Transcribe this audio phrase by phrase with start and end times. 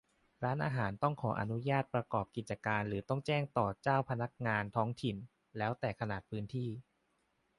[0.43, 5.15] ร้านอาหารต้องขออนุญาตประกอบกิจการหรือต้องแจ้งต่อเจ้าพนักงานท้องถิ่น
[5.57, 6.69] แล้วแต่ขนาดพื้นที่